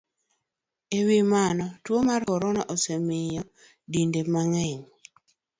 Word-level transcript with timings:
E 0.97 0.99
wi 1.07 1.19
mano, 1.33 1.65
tuo 1.83 1.99
mar 2.07 2.21
corona 2.29 2.61
osemiyo 2.73 3.43
dinde 3.91 4.21
mang'eny 4.33 4.83